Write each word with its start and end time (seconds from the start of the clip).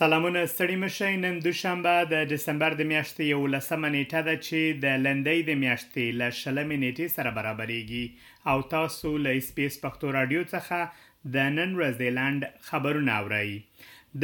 سلامونه 0.00 0.40
ستړي 0.52 0.76
مشه 0.80 1.10
نن 1.20 1.36
دوشنبه 1.44 1.92
د 2.08 2.24
دسمبر 2.30 2.74
د 2.78 2.88
میاشتې 2.88 3.36
11مه 3.36 3.90
نیټه 3.92 4.20
ده 4.26 4.34
چې 4.46 4.80
د 4.80 4.98
لندۍ 5.04 5.38
د 5.48 5.56
میاشتې 5.60 6.04
ل 6.18 6.34
شلمې 6.38 6.78
نیټې 6.82 7.06
سره 7.16 7.30
برابرېږي 7.38 8.06
او 8.52 8.56
تاسو 8.74 9.12
له 9.26 9.30
سپیس 9.46 9.78
پښتو 9.84 10.10
رادیو 10.16 10.42
څخه 10.50 11.32
د 11.36 11.48
نن 11.54 11.72
ورځ 11.78 11.94
د 12.02 12.12
لاند 12.18 12.44
خبرونه 12.68 13.14
اورئ 13.20 13.48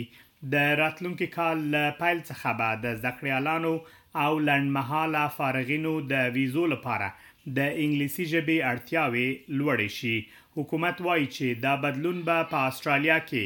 د 0.58 0.74
راتلونکو 0.86 1.28
کال 1.38 1.62
پیل 2.02 2.20
څخه 2.26 2.58
بعد 2.58 2.86
د 2.88 2.98
زده 2.98 3.18
کړیالانو 3.22 3.78
او 4.24 4.34
لنډمحاله 4.48 5.24
فارغینو 5.38 5.92
د 6.12 6.16
ویزو 6.36 6.62
لپاره 6.74 7.10
د 7.58 7.60
انګلیسي 7.84 8.26
ژبې 8.34 8.58
اړتیاوي 8.72 9.30
لوړې 9.60 9.90
شي 10.00 10.16
حکومت 10.58 10.98
وایي 11.08 11.28
چې 11.36 11.48
دا 11.66 11.74
بدلون 11.84 12.20
به 12.30 12.38
په 12.54 12.60
استرالیا 12.72 13.18
کې 13.30 13.46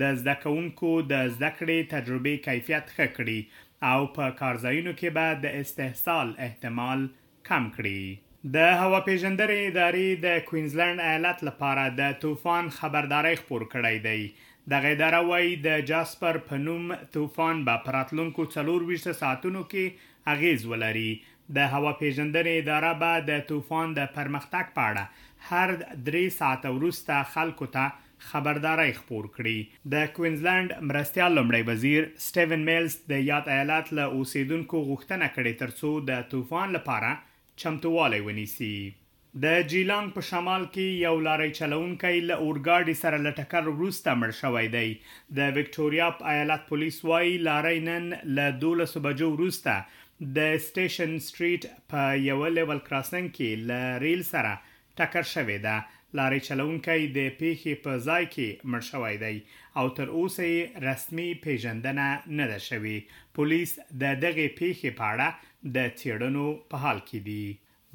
د 0.00 0.02
زده 0.20 0.34
کوونکو 0.44 0.90
د 1.12 1.14
زده 1.34 1.50
کړې 1.58 1.88
تجربې 1.94 2.34
کیفیت 2.46 2.84
ښه 2.94 3.06
کړي 3.16 3.38
او 3.92 3.98
په 4.18 4.24
کارځایونو 4.42 4.92
کې 5.00 5.08
به 5.16 5.26
د 5.44 5.46
استحصال 5.62 6.28
احتمال 6.48 7.00
کم 7.48 7.64
کړي 7.76 8.02
د 8.56 8.70
هوا 8.82 9.00
پیژندرې 9.08 9.60
ادارې 9.70 10.08
د 10.26 10.46
کوینزلند 10.50 11.04
ایالت 11.08 11.38
لپاره 11.48 11.84
د 12.02 12.16
طوفان 12.26 12.64
خبرداري 12.78 13.34
خپور 13.42 13.62
کړی 13.74 13.96
دی 14.06 14.22
دغه 14.70 14.88
اداره 14.92 15.18
وایي 15.26 15.54
د 15.66 15.80
جاسپر 15.90 16.36
په 16.48 16.56
نوم 16.64 16.94
طوفان 17.14 17.64
به 17.68 17.82
پراتلونکو 17.86 18.44
24 18.54 19.12
ساعتونو 19.20 19.62
کې 19.72 20.12
اغیز 20.34 20.66
ولري 20.72 21.08
د 21.56 21.66
هوا 21.72 21.92
پیژندنې 22.02 22.54
اداره 22.62 22.92
به 23.00 23.24
د 23.32 23.42
طوفان 23.48 23.96
د 23.98 24.06
پرمختګ 24.20 24.70
په 24.78 24.86
اړه 24.92 25.50
هر 25.50 25.98
3 26.10 26.30
ساعت 26.36 26.68
وروسته 26.78 27.18
خلکو 27.34 27.68
ته 27.78 27.88
خبرداري 28.28 28.92
خپور 29.00 29.28
کړي 29.34 29.90
د 29.94 30.08
کوینزلند 30.18 30.78
مرستيال 30.92 31.36
لمړی 31.40 31.68
وزیر 31.72 32.08
سټیون 32.26 32.66
میلز 32.72 32.98
د 33.14 33.26
یاد 33.32 33.52
ایالات 33.58 33.92
له 34.00 34.16
اوسیدونکو 34.20 34.86
غوښتنه 34.90 35.32
کړې 35.36 35.60
ترڅو 35.66 35.92
د 36.12 36.26
طوفان 36.36 36.76
لپاره 36.80 37.14
چمتووالی 37.62 38.22
ونیسي 38.28 38.72
د 39.44 39.46
جیلانګ 39.70 40.08
په 40.14 40.22
شمال 40.28 40.64
کې 40.72 40.86
یو 41.06 41.14
لارې 41.26 41.56
چلونکی 41.58 42.16
له 42.30 42.34
اورګاډي 42.44 42.94
سره 43.02 43.16
لټکر 43.26 43.62
وروسته 43.76 44.08
مړ 44.20 44.30
شوی 44.42 44.66
دی 44.74 44.88
د 45.38 45.40
وکټوريا 45.56 46.08
په 46.18 46.24
ایالت 46.32 46.62
پولیس 46.70 46.96
وايي 47.10 47.34
لارې 47.48 47.78
نن 47.88 48.04
له 48.36 48.46
12 48.64 49.00
بجو 49.06 49.28
وروسته 49.36 49.72
د 50.36 50.38
سټیشن 50.66 51.12
سټریټ 51.28 51.62
په 51.90 52.02
یو 52.28 52.38
لیول 52.58 52.78
کراسنګ 52.88 53.26
کې 53.36 53.50
له 53.68 53.80
ریل 54.04 54.22
سره 54.32 54.52
ټکر 55.00 55.24
شوې 55.34 55.58
ده 55.68 55.76
لارې 56.18 56.40
چلونکی 56.48 57.00
د 57.16 57.32
پیخي 57.40 57.74
په 57.88 57.92
ځای 58.08 58.24
کې 58.34 58.48
مړ 58.70 58.82
شوی 58.90 59.14
دی 59.24 59.36
او 59.80 59.86
تر 60.00 60.08
اوسه 60.18 60.84
رسمي 60.88 61.28
پیژندنه 61.46 62.08
نه 62.38 62.44
ده 62.52 62.60
شوې 62.68 62.96
پولیس 63.40 63.70
د 64.02 64.04
دغه 64.26 64.46
پیخي 64.60 64.90
په 65.00 65.04
اړه 65.12 65.28
د 65.76 65.78
تیړنو 66.02 66.46
په 66.70 66.76
حال 66.86 66.98
کې 67.10 67.20
دي 67.30 67.44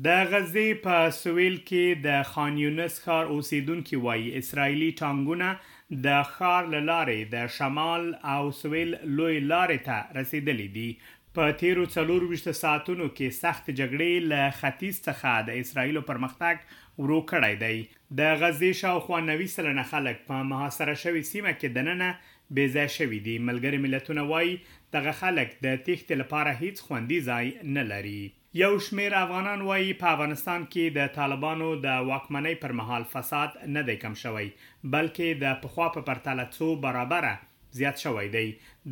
د 0.05 0.09
غزې 0.31 0.63
په 0.81 1.05
سویل 1.19 1.55
کې 1.67 2.01
د 2.01 2.25
خان 2.31 2.57
یونس 2.63 2.97
ښار 3.05 3.29
اوسیدونکو 3.35 4.01
وایي 4.03 4.25
اسرایلی 4.39 4.89
ټانګونه 4.99 6.01
د 6.03 6.27
ښار 6.33 6.67
لارې 6.73 7.23
د 7.31 7.47
شمال 7.55 8.05
او 8.35 8.51
سویل 8.59 8.91
لوی 8.91 9.41
لارې 9.53 9.81
ته 9.89 10.19
رسیدلې 10.19 10.69
دي 10.77 11.33
په 11.39 11.55
تیرو 11.63 11.87
څلور 11.95 12.27
وشت 12.33 12.51
ساعتونو 12.61 13.09
کې 13.15 13.39
سخت 13.39 13.65
جګړې 13.73 14.29
له 14.35 14.45
ختیځ 14.59 15.01
څخه 15.09 15.35
د 15.51 15.59
اسرایلو 15.65 16.05
پرمختګ 16.13 17.03
ورو 17.03 17.19
کړی 17.35 17.63
دی 17.65 17.83
د 18.21 18.39
غزې 18.43 18.79
شاوخوا 18.85 19.23
90 19.35 19.51
سلنه 19.59 19.87
خلک 19.95 20.23
په 20.31 20.47
محاصره 20.55 20.99
شوی 21.07 21.27
سیمه 21.35 21.55
کې 21.59 21.77
دننه 21.79 22.55
بیزا 22.59 22.87
شوی 23.01 23.23
دي 23.29 23.35
ملګری 23.51 23.85
ملتونه 23.87 24.29
وایي 24.35 24.55
دغه 24.97 25.17
خلک 25.23 25.57
د 25.67 25.81
تیښت 25.85 26.25
لپاره 26.25 26.55
هیڅ 26.65 26.75
خوندې 26.85 27.31
ځای 27.31 27.73
نه 27.79 27.91
لري 27.93 28.21
یو 28.59 28.79
شمیر 28.83 29.13
افغانان 29.15 29.61
وایي 29.65 29.89
په 29.97 30.07
افغانستان 30.11 30.63
کې 30.75 30.93
د 30.93 31.09
طالبانو 31.17 31.65
د 31.81 31.97
واکمنۍ 32.05 32.55
پر 32.61 32.71
مهال 32.79 33.03
فساد 33.11 33.57
نه 33.73 33.83
دی 33.89 33.95
کم 34.03 34.15
شوی 34.21 34.47
بلکې 34.95 35.41
د 35.43 35.59
پخوا 35.65 35.87
په 35.97 36.05
پرتله 36.07 36.45
څو 36.55 36.69
برابره 36.85 37.33
زیات 37.81 38.01
شوی 38.05 38.31
دی 38.37 38.43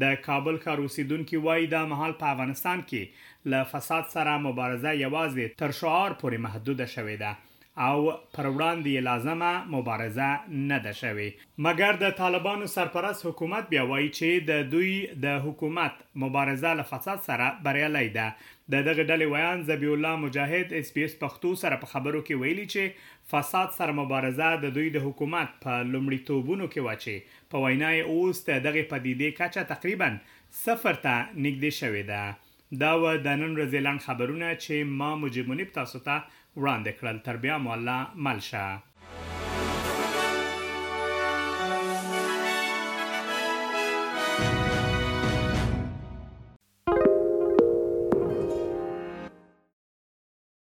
د 0.03 0.13
کابل 0.27 0.59
ښار 0.65 0.83
اوسیدونکو 0.83 1.41
وایي 1.47 1.65
د 1.73 1.87
مهال 1.95 2.13
په 2.21 2.29
افغانستان 2.35 2.85
کې 2.91 3.53
له 3.55 3.63
فساد 3.73 4.13
سره 4.15 4.37
مبارزه 4.45 4.93
یوازې 5.01 5.59
تر 5.63 5.75
شعار 5.81 6.17
پورې 6.21 6.45
محدود 6.47 6.85
شوې 6.95 7.17
ده 7.25 7.33
او 7.77 8.11
پر 8.35 8.45
وړاندې 8.55 8.99
لازمه 9.09 9.51
مبارزه 9.75 10.27
نه 10.69 10.77
ده 10.85 10.93
شوې 11.01 11.29
مګر 11.65 11.91
د 12.03 12.11
طالبانو 12.21 12.65
سرپرست 12.75 13.25
حکومت 13.27 13.63
بیا 13.73 13.83
وایي 13.89 14.09
چې 14.17 14.45
د 14.49 14.69
دوی 14.73 14.91
د 15.25 15.39
حکومت 15.45 15.93
مبارزه 16.23 16.71
له 16.79 16.83
فساد 16.91 17.19
سره 17.29 17.47
بریالي 17.67 18.07
ده 18.17 18.27
د 18.73 18.75
دغه 18.87 19.03
ډلې 19.09 19.27
ویان 19.33 19.65
زبی 19.71 19.89
الله 19.95 20.13
مجاهد 20.25 20.67
اس 20.79 20.93
پی 20.93 21.03
اس 21.07 21.15
پښتو 21.23 21.51
سره 21.63 21.75
په 21.83 21.87
خبرو 21.95 22.21
کې 22.23 22.39
ویلي 22.45 22.67
چې 22.73 22.83
فساد 23.33 23.69
سره 23.79 23.97
مبارزه 24.01 24.47
د 24.63 24.65
دوی 24.79 24.89
د 24.97 25.05
حکومت 25.07 25.49
په 25.67 25.73
لومړیتوبونو 25.93 26.71
کې 26.73 26.81
واچي 26.85 27.17
په 27.51 27.57
وینا 27.65 27.91
یې 27.97 28.03
اوس 28.11 28.41
دغه 28.51 28.87
پدیده 28.95 29.37
کچه 29.41 29.69
تقریبا 29.73 30.09
صفر 30.65 30.95
ته 31.05 31.15
نږدې 31.43 31.71
شوې 31.79 32.03
ده 32.13 32.23
دا 32.81 32.91
و 33.01 33.03
د 33.25 33.27
نن 33.41 33.51
ورځې 33.57 33.79
لاند 33.85 34.05
خبرونه 34.07 34.47
چې 34.63 34.75
ما 34.99 35.09
مجبونی 35.23 35.65
تاسو 35.77 35.97
ته 36.07 36.13
وړاندې 36.59 36.91
کړل 36.99 37.17
تر 37.27 37.35
بیا 37.43 37.55
مولا 37.65 37.99
ملشه 38.25 38.63